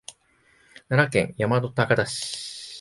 [0.89, 2.59] 奈良県大和高田市